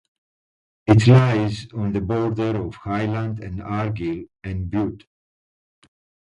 [0.87, 5.05] It lies on the border of Highland and Argyll and Bute.